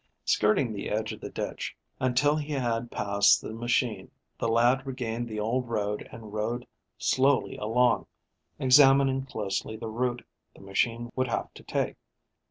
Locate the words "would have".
11.15-11.53